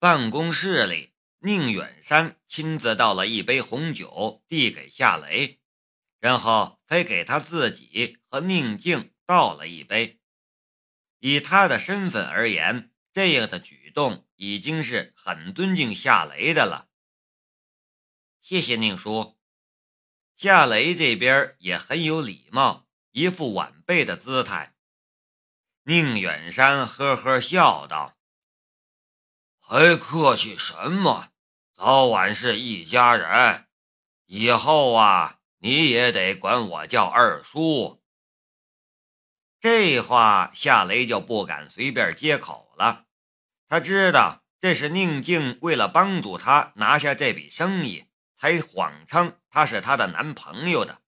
[0.00, 5.60] 办公室里，宁远山亲自倒了一杯红酒，递给夏雷，
[6.18, 10.18] 然后才给他自己和宁静倒了一杯。
[11.18, 16.88] 以他的身份而言，这样的举动已经是很尊敬夏雷的了。
[18.40, 19.38] 谢谢宁叔。
[20.34, 24.74] 夏雷这边也很有礼貌，一副晚辈的姿态。
[25.82, 28.16] 宁远山呵呵笑道
[29.72, 31.28] ：“还客气什么？
[31.76, 33.68] 早晚是一家人，
[34.26, 38.02] 以后啊，你也得管我叫二叔。”
[39.60, 43.04] 这话夏雷就不敢随便接口了。
[43.68, 48.06] 他知道这是宁静为了帮助他拿下这笔生意。
[48.36, 51.02] 才谎称他是她的男朋友的，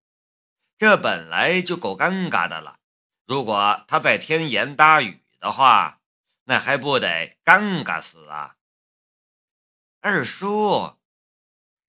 [0.79, 2.79] 这本来就够尴尬的了。
[3.27, 6.02] 如果他再添言搭语的话，
[6.45, 8.57] 那还不得尴尬死啊！
[10.01, 10.99] 二叔，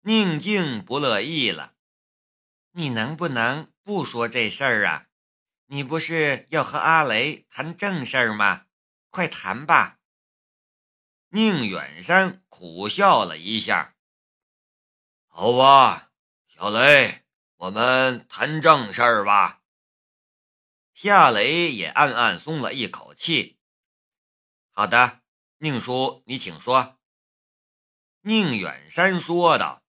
[0.00, 1.74] 宁静不乐意了，
[2.70, 5.08] 你能不能不说这事儿啊？
[5.66, 8.64] 你不是要和阿雷谈正事儿吗？
[9.10, 9.98] 快谈吧！
[11.28, 13.96] 宁远山苦笑了一下。
[15.26, 16.10] 好吧，
[16.46, 19.60] 小雷，我们谈正事儿吧。
[20.94, 23.57] 夏雷也暗暗松了一口气。
[24.78, 25.22] 好的，
[25.58, 27.00] 宁叔，你请说。
[28.20, 29.82] 宁远山说道：“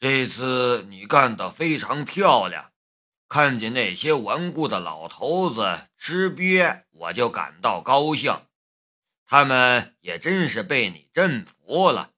[0.00, 2.72] 这次你干得非常漂亮，
[3.28, 8.44] 看见那些顽固的老头子吃瘪，我就感到高兴。
[9.24, 12.10] 他们也真是被你征服了。”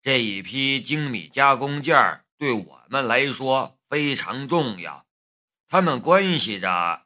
[0.00, 5.04] 这一批精密加工件对我们来说非常重要，
[5.68, 7.04] 他们关系着……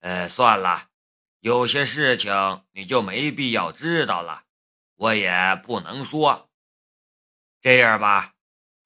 [0.00, 0.88] 呃，算了，
[1.44, 4.46] 有些事情你就没必要知道了，
[4.94, 6.50] 我也不能说。
[7.60, 8.34] 这样吧，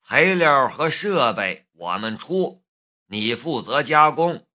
[0.03, 2.65] 材料和设备我们出，
[3.07, 4.49] 你负责加工，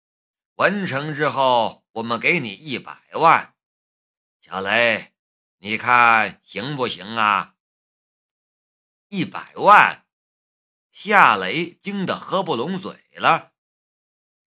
[0.56, 3.56] 完成之后我们给你一百万。
[4.42, 5.14] 小雷，
[5.60, 7.56] 你看行不行啊？
[9.08, 10.06] 一百万，
[10.92, 13.54] 夏雷惊得合不拢嘴了。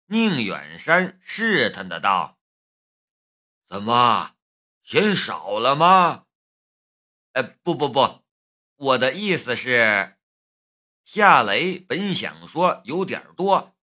[0.04, 2.37] 宁远山试探的道
[3.68, 4.34] ：“怎么，
[4.82, 6.26] 嫌少了吗
[7.32, 8.22] ？”“呃，不不不，
[8.76, 10.16] 我的意思是……”
[11.04, 13.76] 夏雷本想说有点多，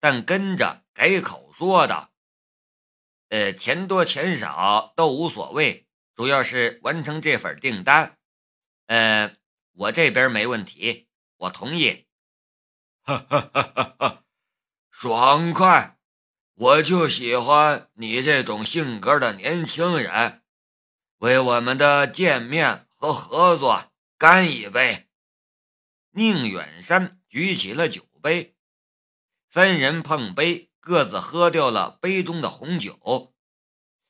[0.00, 2.12] 但跟着改口说道
[3.30, 8.18] ：“呃，钱多钱少都无所谓，主要是完成这份订单。”
[8.86, 9.36] 嗯。
[9.74, 11.08] 我这边没问题，
[11.38, 12.06] 我同意。
[13.00, 14.24] 哈哈哈哈哈，
[14.90, 15.98] 爽快！
[16.62, 20.42] 我就喜欢你这种性格的年轻人。
[21.18, 25.08] 为我们的见面和合作干一杯！
[26.12, 28.54] 宁远山举起了酒杯，
[29.48, 33.34] 三人碰杯，各自喝掉了杯中的红酒。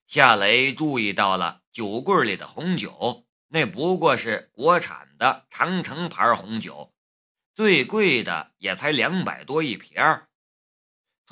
[0.07, 3.25] 夏雷注意到了酒柜里的红酒。
[3.49, 6.93] 那不过是国产的长城牌红酒，
[7.55, 9.95] 最贵的也才两百多一瓶。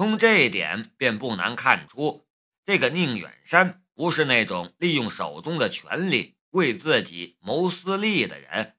[0.01, 2.27] 从这一点便不难看出，
[2.65, 8.77] 这个宁远山不是那种利用手中的权力为自己谋私利的人，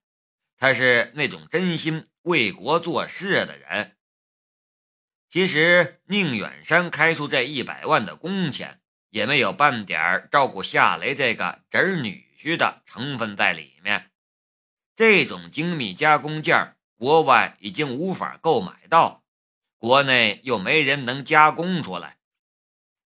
[0.57, 3.97] 他是那种真心为国做事的人。
[5.29, 8.81] 其实，宁远山开出这一百万的工钱，
[9.11, 12.31] 也没有半点照顾夏雷这个侄女。
[12.35, 14.09] 婿的成分在里面，
[14.95, 19.20] 这种精密加工件国外已经无法购买到，
[19.81, 22.19] 国内又没人能加工出来。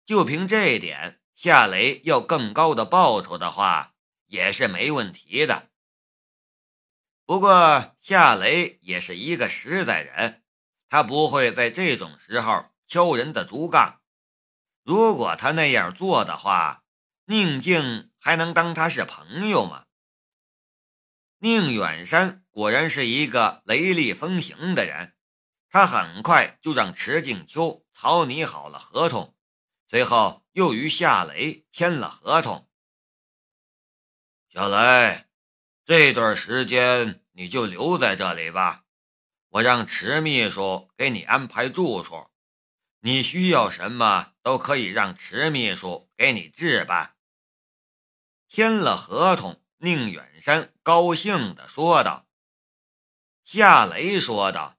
[0.07, 3.93] 就凭这一点，夏雷要更高的报酬的话，
[4.29, 5.69] 也是没问题的。
[7.27, 10.43] 不过，夏雷也是一个实在人，
[10.89, 14.01] 他不会在这种时候敲人的竹杠。
[14.83, 16.85] 如果他那样做的话，
[17.27, 18.09] 宁静。
[18.25, 19.87] 还能当他是朋友吗？
[21.39, 25.17] 宁远山果然是一个雷厉风行的人，
[25.73, 29.35] 他很快就让池静秋草拟好了合同，
[29.89, 32.69] 随后又与夏雷签了合同。
[34.51, 35.25] 小雷，
[35.87, 38.85] 这段时间你就留在这里吧，
[39.49, 42.29] 我让池秘书给你安排住处，
[43.01, 47.17] 你需要什么都可以让池秘书给你置办。
[48.47, 52.27] 签了合同，宁远山高兴地说道。
[53.43, 54.77] 夏雷说道：“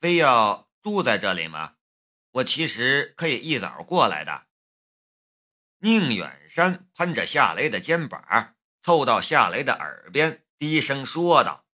[0.00, 1.76] 非要住在这里吗？
[2.30, 4.46] 我其实可以一早过来的。”
[5.80, 11.66] 宁远山攀着夏雷的肩膀，凑到夏雷的耳边，低声说道：“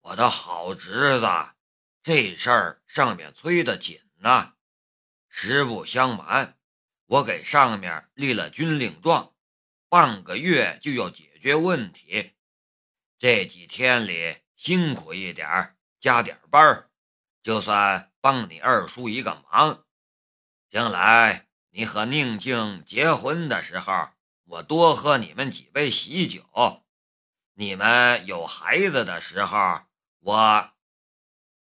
[0.00, 1.26] 我的好侄子，
[2.02, 4.54] 这事儿上面催得紧呢。
[5.28, 6.58] 实不相瞒，
[7.06, 9.34] 我给上面立了军令状，
[9.88, 12.32] 半个月就要解决问题。
[13.18, 16.89] 这几天里辛苦一点加点班
[17.50, 19.84] 就算帮你二叔一个忙。
[20.68, 24.10] 将来你和宁静结婚的时候。”
[24.50, 26.84] 我多喝你们几杯喜酒，
[27.54, 29.82] 你们有孩子的时候，
[30.18, 30.72] 我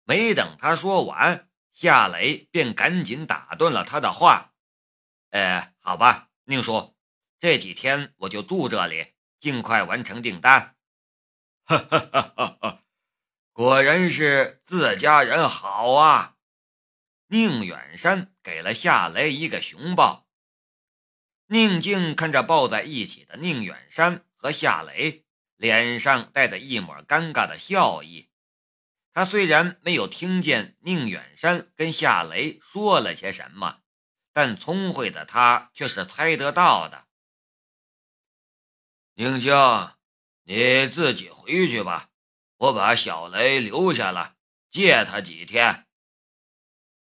[0.03, 4.53] 没等他说完，夏雷便赶紧打断了他的话
[5.33, 6.95] ：“呃，好吧，宁叔，
[7.39, 10.77] 这几天我就住这里，尽快完成订单。”
[11.65, 12.84] 哈哈哈哈哈！
[13.55, 16.39] 果然是自家人好啊！
[17.29, 20.29] 宁远山给了夏雷一个熊抱。
[21.47, 25.25] 宁静看着抱在一起的宁远山和夏雷，
[25.55, 28.29] 脸上带着一抹尴尬的笑意。
[29.13, 33.83] 他虽然没有听见宁远山跟夏雷说了些什么，
[34.33, 37.07] 但聪慧的他却是猜得到的。
[39.15, 39.55] 宁静，
[40.43, 42.11] 你自己回去吧，
[42.65, 44.37] 我把小雷留下了，
[44.71, 45.87] 借他几天。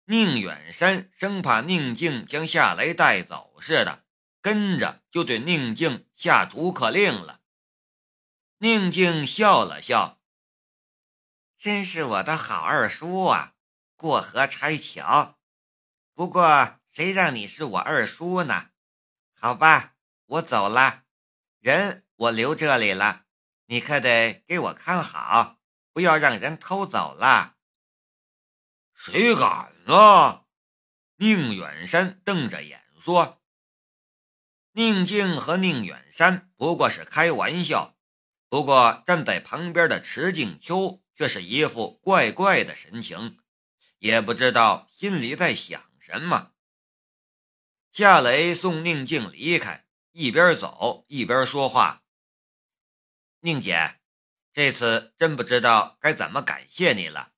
[0.06, 4.04] 宁远山生怕宁静将夏雷带走似的。
[4.40, 7.42] 跟着就对宁静下逐客令了。
[8.58, 10.20] 宁静笑了笑
[11.56, 13.54] ：“真是我的好二叔啊，
[13.94, 15.38] 过河拆桥。
[16.12, 18.70] 不过谁让你是我二叔呢？
[19.32, 19.94] 好吧，
[20.26, 21.04] 我走了，
[21.60, 23.26] 人我留这里了，
[23.66, 25.58] 你可得给我看好，
[25.92, 27.56] 不要让人偷走了。”
[28.94, 30.44] 谁敢啊？
[31.16, 33.40] 宁远山瞪着眼说。
[34.72, 37.96] 宁静和宁远山不过是开玩笑，
[38.48, 43.38] 不过站在旁边的池静秋却是一副怪怪的神情，
[43.98, 46.52] 也不知道心里在想什么。
[47.92, 52.01] 夏雷送宁静离开，一边走一边说话
[53.44, 54.00] ：“宁姐，
[54.52, 57.32] 这次真不知道该怎么感谢你了。”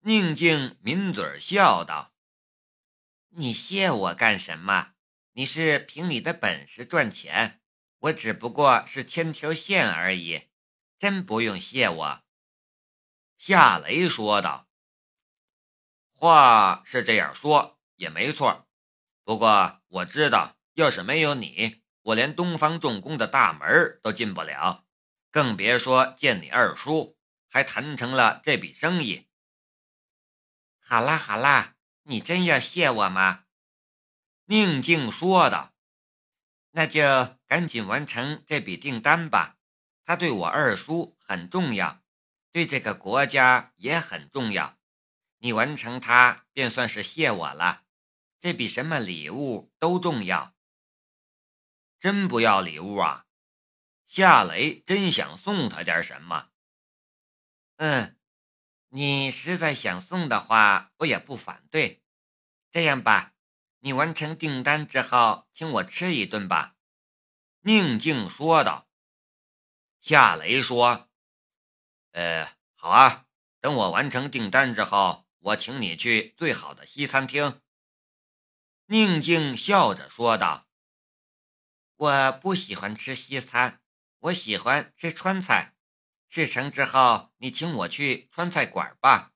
[0.00, 2.14] 宁静抿嘴笑道
[3.36, 4.94] ：“你谢我干什么？”
[5.38, 7.60] 你是凭你的本事赚钱，
[7.98, 10.48] 我只不过是牵条线而已，
[10.98, 12.24] 真不用谢我。”
[13.36, 14.70] 夏雷说道。
[16.16, 18.66] “话是这样说也没错，
[19.24, 24.85] 不过我知道，要是没有你，我连东方重工的大门都进不了，
[25.36, 29.28] 更别说见你二叔，还谈成了这笔生意。”
[30.80, 33.44] 好啦好啦，你真要谢我吗？
[34.46, 35.74] 宁静说道
[36.72, 39.58] ：“那就赶紧完成这笔订单吧，
[40.06, 42.02] 他对我二叔很重要，
[42.50, 44.78] 对这个国家也很重要。
[45.40, 47.82] 你完成他，便算是谢我了。
[48.40, 50.54] 这比什么礼物都重要。
[52.00, 53.25] 真不要礼物啊？
[54.06, 56.50] 夏雷真想送他点什么？
[57.76, 58.18] 嗯，
[58.88, 62.02] 你实在想送的话，我也不反对。
[62.70, 63.34] 这样吧。”
[63.80, 66.74] 你完成订单之后，请我吃一顿吧。”
[67.62, 68.88] 宁静说道。
[70.00, 71.08] 夏雷说
[72.10, 73.26] ：“呃，好啊，
[73.60, 77.60] 等我完成订单之后，我请你去最好的西餐厅。”
[78.86, 80.66] 宁静笑着说道
[81.94, 83.80] ：“我不喜欢吃西餐，
[84.26, 85.74] 我喜欢吃川菜。
[86.28, 89.32] 事成之后，你请我去川菜馆吧。”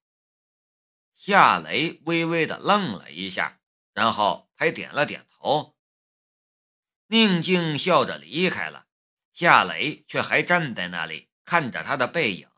[1.14, 3.58] 夏雷微微的愣了一下。
[3.92, 5.76] 然后还点了点头。
[7.08, 8.86] 宁静笑着离开了，
[9.32, 12.48] 夏雷却还站在那里看着他的背影。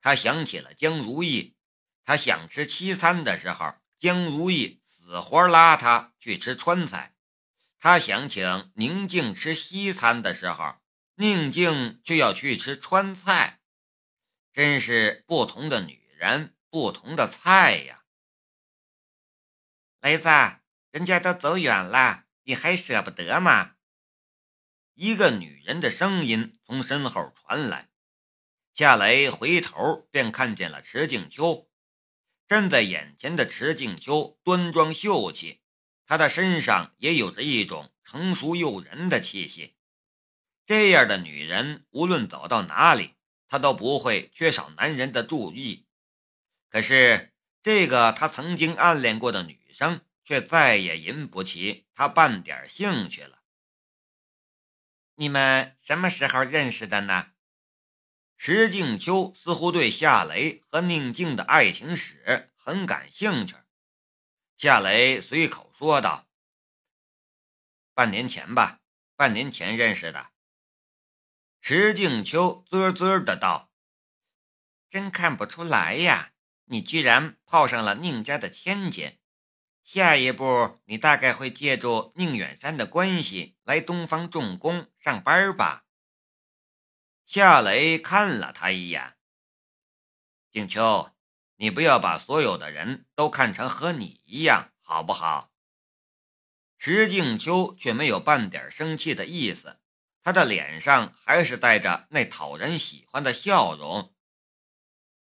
[0.00, 1.56] 他想起了江如意，
[2.04, 7.14] 他想吃西餐的时候，江如意死活拉他去吃川菜；
[7.78, 10.74] 他想请宁静吃西餐的时候，
[11.20, 13.60] 宁静却要去吃川菜。
[14.52, 18.04] 真是不同的女人，不同的菜呀。
[20.00, 20.28] 雷子，
[20.92, 23.74] 人家都走远了，你还舍不得吗？
[24.94, 27.90] 一个女人的声音从身后传来。
[28.72, 31.68] 夏雷回头便看见了池静秋，
[32.46, 35.62] 站在眼前的池静秋端庄秀气，
[36.06, 39.74] 她的身上也有着一种成熟诱人的气息。
[40.68, 43.14] 这样的女人，无论走到哪里，
[43.48, 45.86] 她都不会缺少男人的注意。
[46.68, 47.32] 可是，
[47.62, 49.58] 这个他曾经暗恋过的女。
[49.78, 53.42] 生却再也引不起他半点兴趣了。
[55.14, 57.30] 你们什么时候认识的呢？
[58.36, 63.54] 石静秋似乎对夏雷和宁静的爱情史很感兴趣。
[64.56, 66.26] 夏雷随口说道
[67.94, 68.80] ：“半年前吧，
[69.14, 70.30] 半年前认识的。”
[71.70, 73.70] 石静秋啧啧的道
[74.88, 76.32] ：“真看不出来呀，
[76.64, 79.18] 你居然泡上了宁家的千金。
[79.82, 85.84] 下一步，你大概会借助宁远山的关系来东方重工上班吧？”
[87.26, 89.18] 夏雷看了他一眼
[90.50, 91.10] ：“静秋。”
[91.60, 95.52] 你不要把所有的人都看成和你一样，好不好？
[96.78, 99.78] 石静秋却没有半点生气的意思，
[100.28, 104.14] 他的脸上还是带着那讨人喜欢的笑容。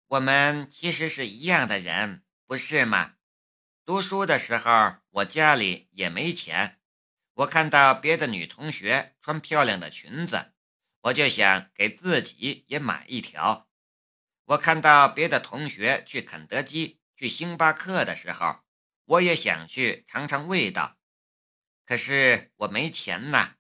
[0.06, 3.16] 我们其实是一样的人，不是吗？
[3.84, 6.80] 读书的时候，我家里也没钱，
[7.34, 10.54] 我看到别的女同学穿漂亮的裙子，
[11.02, 13.68] 我就想给自己也买一条。
[14.46, 18.60] 我看到别的同学去肯德基、去星巴克的时候，
[19.04, 20.96] 我也想去尝尝味道，
[21.84, 23.56] 可是我没钱呐，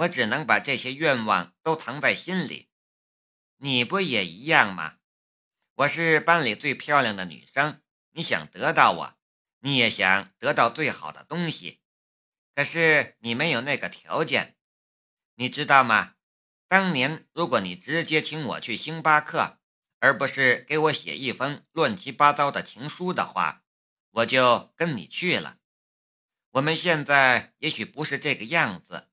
[0.00, 2.70] 我只能把这些愿望都藏在心里。
[3.58, 4.96] 你不也一样吗？
[5.74, 9.18] 我是班里最漂亮的女生，你想得到我，
[9.58, 11.82] 你也想得到最好的东西，
[12.54, 14.56] 可是你没有那个条件，
[15.34, 16.14] 你知道吗？
[16.66, 19.58] 当年如果你直接请我去星巴克，
[19.98, 23.64] 而不是给我写一封乱七八糟的情书的话，
[24.12, 25.58] 我就跟你去了。
[26.52, 29.09] 我们现在也许不是这个样子，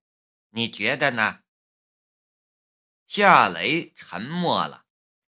[0.49, 1.41] 你觉得呢？
[3.07, 4.85] 夏雷沉默了，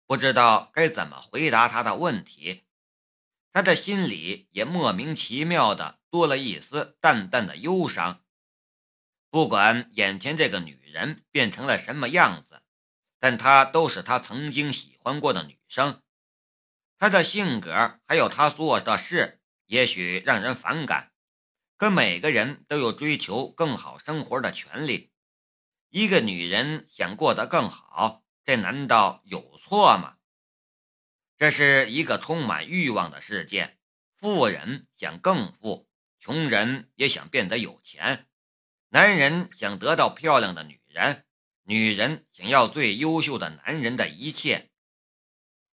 [0.05, 2.65] 不知道该怎么回答他的问题。
[3.51, 8.23] 他的心里也莫名其妙的多了一丝淡淡的忧伤。
[9.29, 12.61] 不管眼前这个女人变成了什么样子。
[13.19, 16.03] 但她都是他曾经喜欢过的女生，
[16.99, 21.11] 她的性格还有她做的事，也许让人反感。
[21.77, 25.11] 可每个人都有追求更好生活的权利。
[25.89, 30.17] 一个女人想过得更好，这难道有错吗？
[31.37, 33.77] 这是一个充满欲望的世界，
[34.15, 35.87] 富人想更富，
[36.19, 38.27] 穷人也想变得有钱，
[38.89, 41.25] 男人想得到漂亮的女人。
[41.69, 44.71] 女人想要最优秀的男人的一切，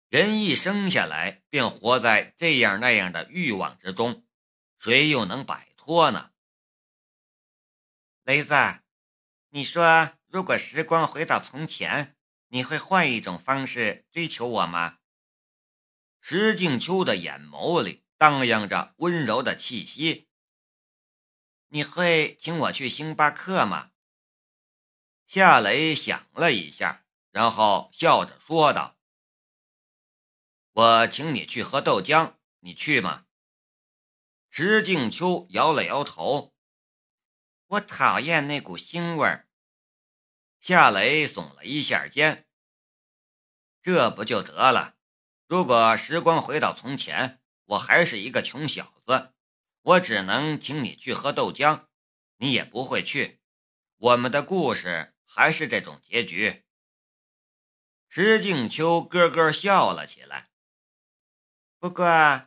[0.08, 4.24] 人一生下来便活在这样那样的欲望之中，
[4.78, 6.30] 谁又能摆脱呢？
[8.22, 8.54] 雷子，
[9.48, 12.16] 你说，如果时光回到从前，
[12.50, 15.00] 你会换一种方式追求我吗？
[16.20, 20.28] 石静秋的眼眸里荡漾着温柔的气息。
[21.70, 23.90] 你会请我去星巴克吗？
[25.26, 28.96] 夏雷想了一下，然后笑着说道
[30.70, 33.26] ：“我请你去喝豆浆，你去吗？”
[34.54, 36.54] 石静秋摇了摇头
[37.66, 39.48] ：“我讨厌那股腥味儿。”
[40.60, 42.46] 夏雷耸了一下肩
[43.80, 44.98] ：“这不就得了？
[45.46, 49.32] 如果时光回到从前，我还是一个穷小子，
[49.80, 51.86] 我只能请你去喝豆浆，
[52.36, 53.40] 你也不会去。
[53.96, 56.66] 我们的故事。”还是这种结局。
[58.06, 60.50] 石静秋咯咯笑了起来。
[61.78, 62.04] 不过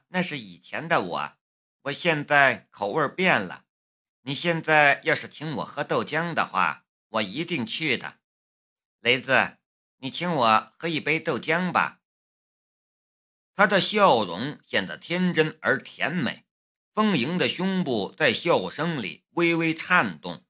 [0.09, 1.37] 那是以前的我，
[1.85, 3.65] 我现在口味变了。
[4.21, 8.19] 你现在要是请我喝豆浆的话，我一定去的。
[9.01, 9.57] 雷子，
[9.97, 12.01] 你请我喝一杯豆浆吧。
[13.53, 16.47] 他的笑容显得天真而甜美，
[16.91, 20.43] 丰盈的胸部在笑声里微微颤动。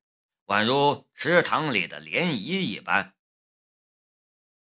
[0.46, 3.14] 宛如池塘里的涟漪一般。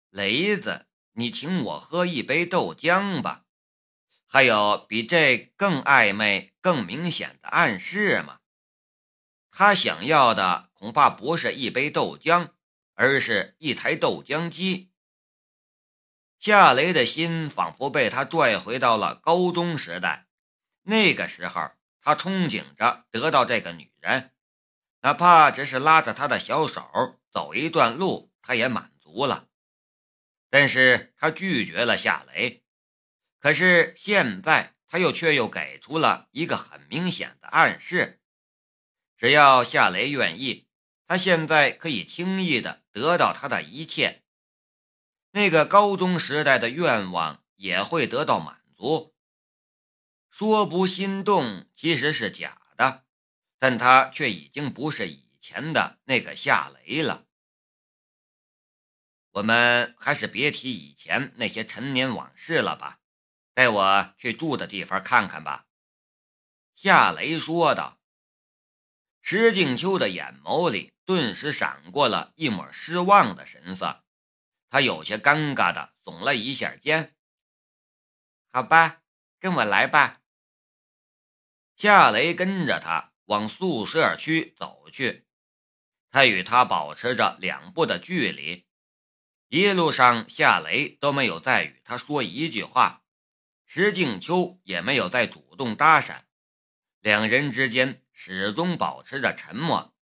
[0.10, 3.43] 雷子，你请我喝一杯豆浆吧。
[4.34, 8.40] 还有比这更暧昧、更明显的暗示吗？
[9.52, 12.50] 他想要的恐怕不是一杯豆浆，
[12.96, 14.92] 而是一台豆浆机。
[16.40, 20.26] 夏雷的心仿佛被他拽回到了高中时代，
[20.82, 21.70] 那个时候，
[22.02, 24.32] 他憧憬着得到这个女人。
[25.02, 29.48] 哪怕只是拉着她的小手走一段路，他也满足了。
[30.50, 32.63] 但是他拒绝了夏雷，
[33.44, 38.22] 可是现在他又却又给出了一个很明显的暗示：
[39.18, 40.70] 只要夏雷愿意，
[41.06, 44.24] 他现在可以轻易的得到他的一切，
[45.32, 49.14] 那个高中时代的愿望也会得到满足。
[50.30, 53.04] 说不心动其实是假的。
[53.60, 57.28] 但他却已经不是以前的那个夏雷了。
[59.32, 63.00] 我们还是别提以前那些陈年往事了吧，
[63.54, 65.68] 带我去住的地方看看吧。”
[66.76, 68.00] 夏雷说道。
[69.22, 74.04] 石静秋的眼眸里顿时闪过了一抹失望的神色，
[74.70, 77.16] 他有些尴尬的耸了一下肩。
[78.52, 79.02] 好吧，
[79.40, 80.20] 跟我来吧。
[81.78, 85.26] 夏雷跟着他往宿舍区走去，
[86.10, 88.68] 他与他保持着两步的距离，
[89.48, 93.03] 一路上夏雷都没有再与他说一句话，
[93.76, 96.26] 石静秋也没有再主动搭讪，
[97.00, 98.04] 两人之间。
[98.12, 99.96] 始终保持着沉默。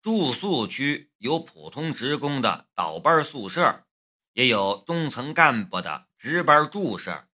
[0.00, 3.84] 住宿区有普通职工的倒班宿舍，
[4.32, 7.26] 也有中层干部的值班住舍。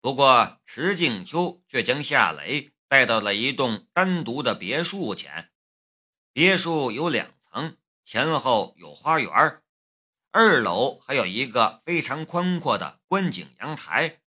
[0.00, 5.52] 不过，石静秋却将夏雷带到了一栋单独的别墅前。
[6.32, 9.30] 别墅有两层，前后有花园，
[10.38, 14.20] 二楼还有一个非常宽阔的观景阳台。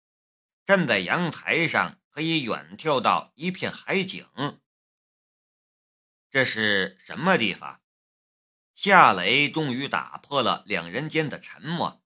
[0.65, 1.99] 站在阳台上。
[2.09, 4.27] 可以远眺到一片海景。
[6.29, 7.81] 这是什么地方？
[8.75, 12.03] 夏雷终于打破了两人间的沉默。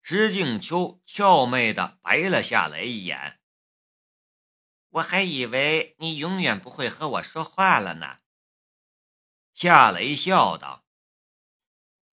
[0.00, 3.42] 石静秋俏媚的白了夏雷一眼。
[4.88, 8.20] 我还以为你永远不会和我说话了呢。
[9.52, 10.86] 夏雷笑道：“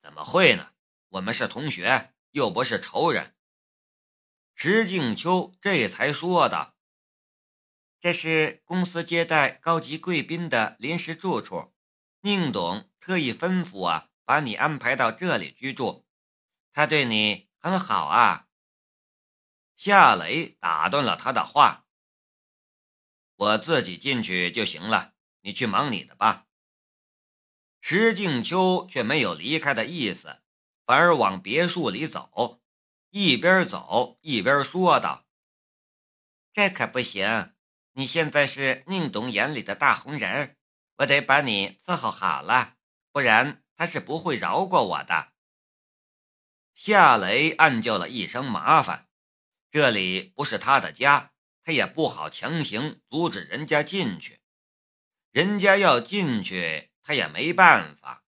[0.01, 0.73] 怎么会呢？
[1.09, 3.35] 我们是同学，又不是仇人。”
[4.55, 6.75] 石静秋这才说道。
[7.99, 11.73] 这是公司接待高级贵宾的临时住处，
[12.21, 16.05] 宁董特意吩咐啊把你安排到这里居住，
[16.71, 18.47] 他对你很好啊。
[19.75, 21.87] 夏雷打断了他的话
[23.35, 26.47] ：“我自己进去就行了，你去忙你的吧。”
[27.81, 30.41] 石静秋却没有离开的意思，
[30.87, 32.61] 反而往别墅里走，
[33.09, 35.25] 一边走一边说道
[36.53, 37.53] ：“这可不行。”
[37.91, 40.55] 你现在是宁董眼里的大红人，
[40.97, 42.75] 我得把你伺候好了，
[43.11, 45.33] 不然他是不会饶过我的。
[46.73, 49.09] 夏雷暗叫了一声麻烦，
[49.71, 51.33] 这里不是他的家，
[51.63, 54.39] 他也不好强行阻止人家进去，
[55.31, 58.23] 人家要进去，他也没办法。